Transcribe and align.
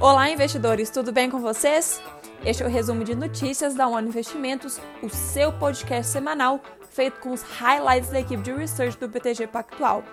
Olá, 0.00 0.30
investidores, 0.30 0.90
tudo 0.90 1.10
bem 1.10 1.28
com 1.28 1.40
vocês? 1.40 2.00
Este 2.44 2.62
é 2.62 2.66
o 2.66 2.68
resumo 2.68 3.02
de 3.02 3.16
notícias 3.16 3.74
da 3.74 3.88
One 3.88 4.06
Investimentos, 4.06 4.80
o 5.02 5.08
seu 5.08 5.52
podcast 5.52 6.12
semanal 6.12 6.60
feito 6.88 7.18
com 7.18 7.32
os 7.32 7.42
highlights 7.42 8.08
da 8.08 8.20
equipe 8.20 8.40
de 8.40 8.52
research 8.52 8.96
do 8.96 9.08
BTG 9.08 9.48
Pactual. 9.48 10.04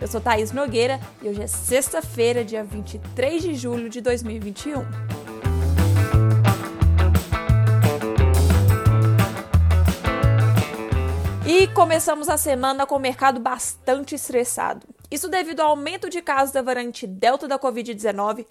Eu 0.00 0.06
sou 0.06 0.20
Thaís 0.20 0.52
Nogueira 0.52 1.00
e 1.20 1.28
hoje 1.28 1.42
é 1.42 1.48
sexta-feira, 1.48 2.44
dia 2.44 2.62
23 2.62 3.42
de 3.42 3.54
julho 3.56 3.88
de 3.88 4.00
2021. 4.00 4.84
E 11.44 11.66
começamos 11.66 12.28
a 12.28 12.36
semana 12.36 12.86
com 12.86 12.94
o 12.94 13.00
mercado 13.00 13.40
bastante 13.40 14.14
estressado. 14.14 14.86
Isso 15.10 15.28
devido 15.28 15.60
ao 15.60 15.70
aumento 15.70 16.08
de 16.08 16.22
casos 16.22 16.52
da 16.52 16.62
variante 16.62 17.06
Delta 17.06 17.46
da 17.46 17.58
Covid-19, 17.58 18.46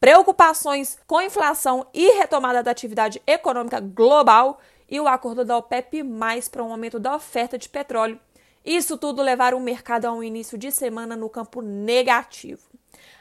preocupações 0.00 0.98
com 1.06 1.20
inflação 1.20 1.86
e 1.92 2.18
retomada 2.18 2.62
da 2.62 2.70
atividade 2.70 3.22
econômica 3.26 3.80
global 3.80 4.60
e 4.88 5.00
o 5.00 5.08
acordo 5.08 5.44
da 5.44 5.56
OPEP 5.56 6.02
mais 6.02 6.48
para 6.48 6.62
um 6.62 6.70
aumento 6.70 6.98
da 6.98 7.16
oferta 7.16 7.58
de 7.58 7.68
petróleo. 7.68 8.20
Isso 8.64 8.98
tudo 8.98 9.22
levaram 9.22 9.58
o 9.58 9.60
mercado 9.60 10.06
a 10.06 10.12
um 10.12 10.22
início 10.22 10.58
de 10.58 10.70
semana 10.70 11.16
no 11.16 11.30
campo 11.30 11.60
negativo. 11.60 12.68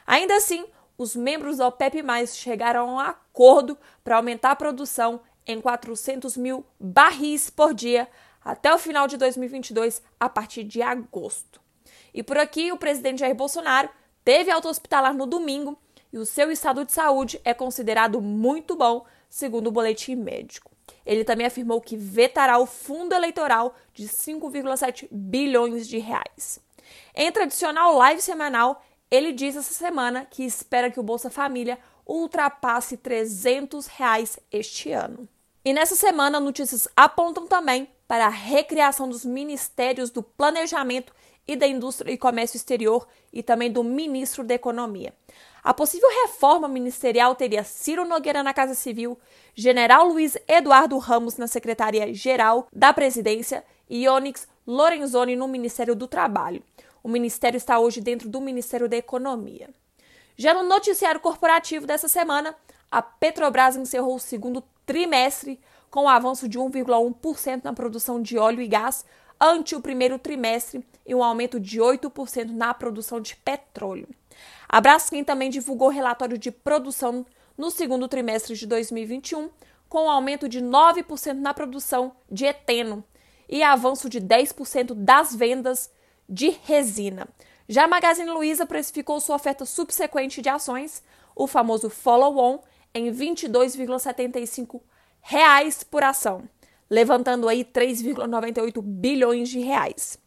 Ainda 0.05 0.35
assim, 0.35 0.65
os 0.97 1.15
membros 1.15 1.57
da 1.57 1.67
OPEP 1.67 2.01
mais 2.01 2.35
chegaram 2.37 2.89
a 2.89 2.93
um 2.93 2.99
acordo 2.99 3.77
para 4.03 4.17
aumentar 4.17 4.51
a 4.51 4.55
produção 4.55 5.21
em 5.45 5.61
400 5.61 6.35
mil 6.37 6.65
barris 6.79 7.49
por 7.49 7.73
dia 7.73 8.07
até 8.43 8.73
o 8.73 8.77
final 8.77 9.07
de 9.07 9.17
2022, 9.17 10.01
a 10.19 10.29
partir 10.29 10.63
de 10.63 10.81
agosto. 10.81 11.59
E 12.13 12.21
por 12.21 12.37
aqui, 12.37 12.71
o 12.71 12.77
presidente 12.77 13.19
Jair 13.19 13.35
Bolsonaro 13.35 13.89
teve 14.23 14.51
alta 14.51 14.69
hospitalar 14.69 15.13
no 15.13 15.25
domingo 15.25 15.77
e 16.15 16.17
o 16.17 16.25
seu 16.25 16.49
estado 16.49 16.85
de 16.85 16.93
saúde 16.93 17.41
é 17.43 17.53
considerado 17.53 18.21
muito 18.21 18.73
bom, 18.73 19.05
segundo 19.29 19.67
o 19.67 19.71
boletim 19.71 20.15
médico. 20.15 20.71
Ele 21.05 21.25
também 21.25 21.45
afirmou 21.45 21.81
que 21.81 21.97
vetará 21.97 22.57
o 22.57 22.65
fundo 22.65 23.13
eleitoral 23.13 23.75
de 23.93 24.07
5,7 24.07 25.09
bilhões 25.11 25.85
de 25.85 25.97
reais. 25.97 26.61
Em 27.13 27.29
tradicional 27.33 27.97
live 27.97 28.21
semanal, 28.21 28.81
ele 29.11 29.33
disse 29.33 29.57
essa 29.57 29.73
semana 29.73 30.25
que 30.25 30.45
espera 30.45 30.89
que 30.89 31.01
o 31.01 31.03
Bolsa 31.03 31.29
Família 31.29 31.77
ultrapasse 32.07 32.95
300 32.95 33.85
reais 33.87 34.39
este 34.49 34.93
ano. 34.93 35.27
E 35.65 35.73
nessa 35.73 35.97
semana, 35.97 36.39
notícias 36.39 36.87
apontam 36.95 37.45
também 37.45 37.89
para 38.07 38.27
a 38.27 38.29
recriação 38.29 39.09
dos 39.09 39.25
ministérios 39.25 40.11
do 40.11 40.23
Planejamento 40.23 41.13
e 41.47 41.55
da 41.55 41.67
Indústria 41.67 42.11
e 42.11 42.17
Comércio 42.17 42.57
Exterior 42.57 43.07
e 43.31 43.43
também 43.43 43.71
do 43.71 43.83
ministro 43.83 44.43
da 44.43 44.53
Economia. 44.53 45.13
A 45.63 45.73
possível 45.73 46.07
reforma 46.23 46.67
ministerial 46.67 47.35
teria 47.35 47.63
Ciro 47.63 48.05
Nogueira 48.05 48.43
na 48.43 48.53
Casa 48.53 48.75
Civil, 48.75 49.17
General 49.53 50.07
Luiz 50.07 50.37
Eduardo 50.47 50.97
Ramos 50.97 51.37
na 51.37 51.47
Secretaria-Geral 51.47 52.67
da 52.71 52.93
Presidência 52.93 53.63
e 53.89 54.07
Onyx 54.07 54.47
Lorenzoni 54.67 55.35
no 55.35 55.47
Ministério 55.47 55.95
do 55.95 56.07
Trabalho. 56.07 56.63
O 57.03 57.09
ministério 57.09 57.57
está 57.57 57.79
hoje 57.79 58.01
dentro 58.01 58.29
do 58.29 58.41
Ministério 58.41 58.89
da 58.89 58.97
Economia. 58.97 59.69
Já 60.37 60.53
no 60.53 60.63
noticiário 60.63 61.19
corporativo 61.19 61.87
dessa 61.87 62.07
semana, 62.07 62.55
a 62.91 63.01
Petrobras 63.01 63.75
encerrou 63.75 64.15
o 64.15 64.19
segundo 64.19 64.63
trimestre 64.85 65.59
com 65.89 66.03
um 66.03 66.09
avanço 66.09 66.47
de 66.47 66.59
1,1% 66.59 67.63
na 67.63 67.73
produção 67.73 68.21
de 68.21 68.37
óleo 68.37 68.61
e 68.61 68.67
gás 68.67 69.05
ante 69.45 69.75
o 69.75 69.81
primeiro 69.81 70.17
trimestre 70.17 70.85
e 71.05 71.13
um 71.13 71.23
aumento 71.23 71.59
de 71.59 71.79
8% 71.79 72.49
na 72.51 72.73
produção 72.73 73.21
de 73.21 73.35
petróleo. 73.35 74.07
A 74.67 74.81
Braskem 74.81 75.23
também 75.23 75.49
divulgou 75.49 75.89
relatório 75.89 76.37
de 76.37 76.51
produção 76.51 77.25
no 77.57 77.71
segundo 77.71 78.07
trimestre 78.07 78.55
de 78.55 78.65
2021, 78.65 79.49
com 79.87 80.05
um 80.05 80.09
aumento 80.09 80.49
de 80.49 80.61
9% 80.61 81.33
na 81.35 81.53
produção 81.53 82.13
de 82.29 82.45
eteno 82.45 83.03
e 83.47 83.63
avanço 83.63 84.09
de 84.09 84.19
10% 84.19 84.93
das 84.93 85.35
vendas 85.35 85.91
de 86.27 86.49
resina. 86.63 87.27
Já 87.69 87.85
a 87.85 87.87
Magazine 87.87 88.29
Luiza 88.29 88.65
precificou 88.65 89.19
sua 89.19 89.35
oferta 89.35 89.65
subsequente 89.65 90.41
de 90.41 90.49
ações, 90.49 91.03
o 91.35 91.47
famoso 91.47 91.89
follow-on, 91.89 92.59
em 92.93 93.11
22,75 93.11 94.81
reais 95.21 95.83
por 95.83 96.03
ação, 96.03 96.43
levantando 96.89 97.47
aí 97.47 97.63
3,98 97.63 98.81
bilhões 98.81 99.49
de 99.49 99.59
reais. 99.59 100.17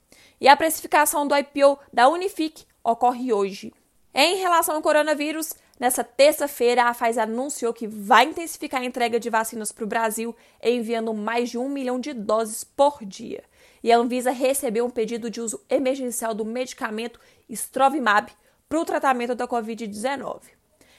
E 0.40 0.48
a 0.48 0.56
precificação 0.56 1.26
do 1.26 1.36
IPO 1.36 1.78
da 1.92 2.08
Unifique 2.08 2.64
ocorre 2.82 3.32
hoje. 3.32 3.72
Em 4.14 4.36
relação 4.36 4.76
ao 4.76 4.82
coronavírus, 4.82 5.52
nessa 5.78 6.02
terça-feira 6.02 6.84
a 6.84 6.94
Pfizer 6.94 7.24
anunciou 7.24 7.72
que 7.72 7.86
vai 7.86 8.24
intensificar 8.24 8.80
a 8.80 8.84
entrega 8.84 9.20
de 9.20 9.30
vacinas 9.30 9.70
para 9.70 9.84
o 9.84 9.88
Brasil, 9.88 10.34
enviando 10.62 11.12
mais 11.12 11.50
de 11.50 11.58
um 11.58 11.68
milhão 11.68 12.00
de 12.00 12.12
doses 12.12 12.64
por 12.64 13.04
dia. 13.04 13.44
E 13.82 13.92
a 13.92 13.98
Anvisa 13.98 14.30
recebeu 14.30 14.84
um 14.86 14.90
pedido 14.90 15.30
de 15.30 15.40
uso 15.40 15.60
emergencial 15.68 16.34
do 16.34 16.44
medicamento 16.44 17.20
Strovimab 17.48 18.32
para 18.68 18.80
o 18.80 18.84
tratamento 18.84 19.34
da 19.34 19.46
Covid-19. 19.46 20.40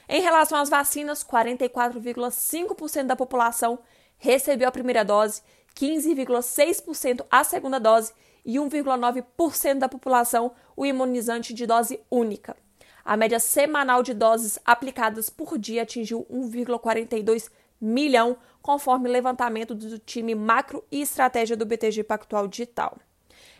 Em 0.08 0.20
relação 0.20 0.58
às 0.58 0.68
vacinas, 0.68 1.22
44,5% 1.22 3.04
da 3.04 3.14
população 3.14 3.78
recebeu 4.20 4.68
a 4.68 4.72
primeira 4.72 5.04
dose, 5.04 5.42
15,6% 5.74 7.26
a 7.28 7.42
segunda 7.42 7.80
dose 7.80 8.12
e 8.44 8.54
1,9% 8.54 9.78
da 9.78 9.88
população 9.88 10.52
o 10.76 10.86
imunizante 10.86 11.52
de 11.52 11.66
dose 11.66 12.00
única. 12.08 12.56
A 13.04 13.16
média 13.16 13.40
semanal 13.40 14.02
de 14.02 14.14
doses 14.14 14.58
aplicadas 14.64 15.28
por 15.28 15.58
dia 15.58 15.82
atingiu 15.82 16.26
1,42 16.30 17.50
milhão, 17.80 18.36
conforme 18.60 19.08
levantamento 19.08 19.74
do 19.74 19.98
time 19.98 20.34
Macro 20.34 20.84
e 20.92 21.00
Estratégia 21.00 21.56
do 21.56 21.64
BTG 21.64 22.04
Pactual 22.04 22.46
Digital. 22.46 22.98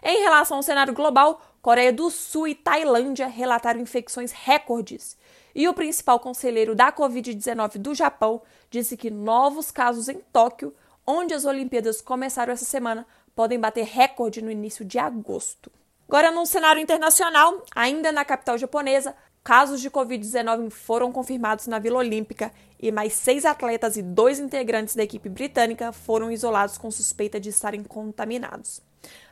Em 0.03 0.23
relação 0.23 0.59
ao 0.59 0.63
cenário 0.63 0.93
global, 0.93 1.41
Coreia 1.63 1.93
do 1.93 2.11
Sul 2.11 2.49
e 2.49 2.55
Tailândia 2.55 3.27
relataram 3.27 3.81
infecções 3.81 4.33
recordes. 4.33 5.17
E 5.55 5.69
o 5.69 5.75
principal 5.75 6.21
conselheiro 6.21 6.75
da 6.75 6.93
Covid-19 6.93 7.79
do 7.79 7.95
Japão 7.95 8.43
disse 8.71 8.97
que 8.97 9.11
novos 9.11 9.71
casos 9.71 10.09
em 10.09 10.21
Tóquio, 10.33 10.75
onde 11.07 11.35
as 11.35 11.45
Olimpíadas 11.45 12.01
começaram 12.01 12.53
essa 12.53 12.65
semana, 12.65 13.07
podem 13.35 13.59
bater 13.59 13.85
recorde 13.85 14.43
no 14.43 14.51
início 14.51 14.85
de 14.85 14.99
agosto. 14.99 15.71
Agora, 16.09 16.31
num 16.31 16.45
cenário 16.45 16.83
internacional, 16.83 17.65
ainda 17.75 18.11
na 18.11 18.25
capital 18.25 18.59
japonesa, 18.59 19.15
casos 19.43 19.81
de 19.81 19.91
Covid-19 19.91 20.71
foram 20.71 21.13
confirmados 21.13 21.67
na 21.67 21.79
Vila 21.79 21.99
Olímpica 21.99 22.53
e 22.79 22.91
mais 22.91 23.13
seis 23.13 23.45
atletas 23.45 23.97
e 23.97 24.03
dois 24.03 24.39
integrantes 24.39 24.95
da 24.95 25.03
equipe 25.03 25.29
britânica 25.29 25.93
foram 25.93 26.31
isolados 26.31 26.77
com 26.77 26.91
suspeita 26.91 27.41
de 27.41 27.49
estarem 27.49 27.83
contaminados. 27.83 28.83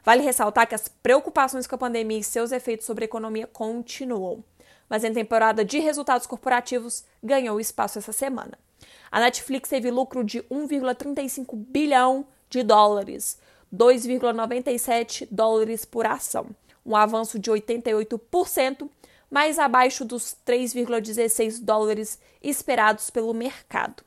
Vale 0.05 0.23
ressaltar 0.23 0.67
que 0.67 0.75
as 0.75 0.89
preocupações 0.89 1.67
com 1.67 1.75
a 1.75 1.79
pandemia 1.79 2.19
e 2.19 2.25
seus 2.25 2.53
efeitos 2.53 2.87
sobre 2.87 3.05
a 3.05 3.07
economia 3.07 3.47
continuam, 3.47 4.43
mas 4.89 5.05
em 5.05 5.13
temporada 5.13 5.65
de 5.65 5.79
resultados 5.79 6.27
corporativos 6.27 7.05
ganhou 7.23 7.61
espaço 7.61 7.99
essa 7.99 8.13
semana. 8.13 8.59
A 9.11 9.21
Netflix 9.21 9.69
teve 9.69 9.91
lucro 9.91 10.23
de 10.25 10.43
1,35 10.45 11.57
bilhão 11.57 12.27
de 12.49 12.63
dólares, 12.63 13.39
2,97 13.75 15.29
dólares 15.31 15.85
por 15.85 16.07
ação, 16.07 16.47
um 16.85 16.97
avanço 16.97 17.39
de 17.39 17.51
88%, 17.51 18.89
mais 19.31 19.59
abaixo 19.59 20.05
dos 20.05 20.37
3,16 20.47 21.63
dólares 21.63 22.19
esperados 22.43 23.11
pelo 23.11 23.35
mercado. 23.35 24.03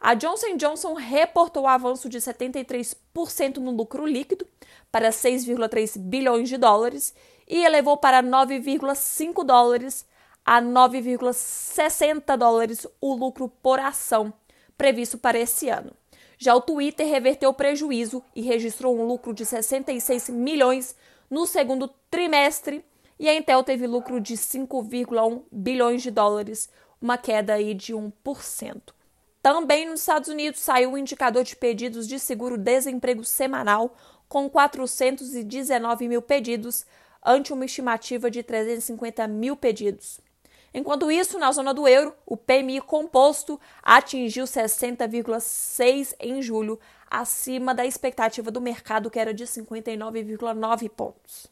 A 0.00 0.14
Johnson 0.14 0.56
Johnson 0.56 0.94
reportou 0.94 1.66
avanço 1.66 2.08
de 2.08 2.18
73% 2.18 3.56
no 3.56 3.70
lucro 3.70 4.06
líquido 4.06 4.46
para 4.90 5.10
6,3 5.10 5.98
bilhões 5.98 6.48
de 6.48 6.56
dólares 6.56 7.14
e 7.48 7.64
elevou 7.64 7.96
para 7.96 8.22
9,5 8.22 9.44
dólares 9.44 10.06
a 10.44 10.62
9,60 10.62 12.36
dólares 12.36 12.86
o 13.00 13.14
lucro 13.14 13.48
por 13.48 13.80
ação 13.80 14.32
previsto 14.76 15.18
para 15.18 15.38
esse 15.38 15.68
ano. 15.68 15.92
Já 16.38 16.54
o 16.54 16.60
Twitter 16.60 17.06
reverteu 17.06 17.50
o 17.50 17.54
prejuízo 17.54 18.22
e 18.34 18.42
registrou 18.42 18.96
um 18.96 19.06
lucro 19.06 19.32
de 19.32 19.44
66 19.44 20.28
milhões 20.28 20.94
no 21.30 21.46
segundo 21.46 21.88
trimestre 22.10 22.84
e 23.18 23.28
a 23.28 23.34
Intel 23.34 23.62
teve 23.64 23.86
lucro 23.86 24.20
de 24.20 24.34
5,1 24.34 25.42
bilhões 25.50 26.02
de 26.02 26.10
dólares, 26.10 26.68
uma 27.00 27.16
queda 27.16 27.54
aí 27.54 27.72
de 27.72 27.94
1%. 27.94 28.94
Também 29.40 29.88
nos 29.88 30.00
Estados 30.00 30.28
Unidos 30.28 30.60
saiu 30.60 30.92
o 30.92 30.98
indicador 30.98 31.42
de 31.42 31.56
pedidos 31.56 32.06
de 32.06 32.18
seguro-desemprego 32.18 33.24
semanal, 33.24 33.96
com 34.28 34.50
419 34.50 36.08
mil 36.08 36.20
pedidos, 36.20 36.84
ante 37.26 37.52
uma 37.52 37.64
estimativa 37.64 38.30
de 38.30 38.42
350 38.42 39.26
mil 39.26 39.56
pedidos. 39.56 40.20
Enquanto 40.72 41.10
isso, 41.10 41.38
na 41.38 41.50
zona 41.50 41.74
do 41.74 41.88
euro, 41.88 42.14
o 42.24 42.36
PMI 42.36 42.80
composto 42.80 43.58
atingiu 43.82 44.44
60,6 44.44 46.14
em 46.20 46.40
julho, 46.40 46.78
acima 47.10 47.74
da 47.74 47.84
expectativa 47.84 48.50
do 48.50 48.60
mercado, 48.60 49.10
que 49.10 49.18
era 49.18 49.34
de 49.34 49.44
59,9 49.44 50.88
pontos. 50.90 51.48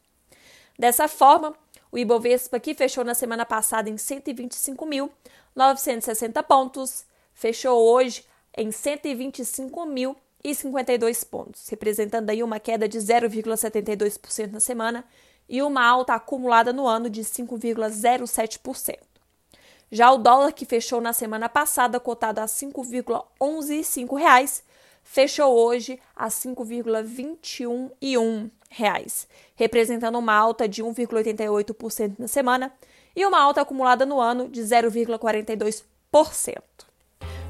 Dessa 0.78 1.08
forma, 1.08 1.54
o 1.90 1.98
Ibovespa, 1.98 2.60
que 2.60 2.74
fechou 2.74 3.04
na 3.04 3.14
semana 3.14 3.44
passada 3.44 3.90
em 3.90 3.96
125.900 3.96 5.10
960 5.54 6.42
pontos, 6.42 7.06
fechou 7.32 7.80
hoje 7.80 8.26
em 8.56 8.70
125.052 8.70 11.26
pontos, 11.26 11.68
representando 11.68 12.30
aí 12.30 12.42
uma 12.42 12.58
queda 12.58 12.88
de 12.88 12.98
0,72% 12.98 14.52
na 14.52 14.60
semana 14.60 15.04
e 15.48 15.62
uma 15.62 15.82
alta 15.84 16.14
acumulada 16.14 16.72
no 16.72 16.86
ano 16.86 17.10
de 17.10 17.22
5,07%. 17.22 18.98
Já 19.90 20.10
o 20.10 20.18
dólar 20.18 20.52
que 20.52 20.64
fechou 20.64 21.00
na 21.00 21.12
semana 21.12 21.48
passada 21.48 21.98
cotado 22.00 22.40
a 22.40 22.44
R$ 22.44 22.48
5,115, 22.48 24.62
fechou 25.02 25.54
hoje 25.54 26.00
a 26.16 26.30
5,211 26.30 28.50
reais, 28.70 29.28
representando 29.54 30.18
uma 30.18 30.34
alta 30.34 30.68
de 30.68 30.82
1,88% 30.82 32.14
na 32.18 32.26
semana 32.26 32.72
e 33.14 33.24
uma 33.24 33.40
alta 33.40 33.60
acumulada 33.60 34.04
no 34.04 34.20
ano 34.20 34.48
de 34.48 34.60
0,42%. 34.62 35.84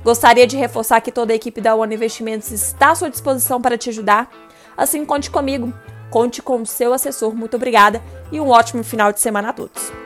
Gostaria 0.02 0.46
de 0.46 0.58
reforçar 0.58 1.00
que 1.00 1.10
toda 1.10 1.32
a 1.32 1.36
equipe 1.36 1.62
da 1.62 1.74
One 1.74 1.94
Investimentos 1.94 2.50
está 2.50 2.90
à 2.90 2.94
sua 2.94 3.08
disposição 3.08 3.62
para 3.62 3.78
te 3.78 3.88
ajudar. 3.88 4.30
Assim, 4.76 5.06
conte 5.06 5.30
comigo, 5.30 5.72
conte 6.14 6.40
com 6.40 6.62
o 6.62 6.66
seu 6.66 6.92
assessor. 6.92 7.34
Muito 7.34 7.56
obrigada 7.56 8.00
e 8.30 8.38
um 8.38 8.48
ótimo 8.48 8.84
final 8.84 9.12
de 9.12 9.18
semana 9.18 9.48
a 9.48 9.52
todos. 9.52 10.03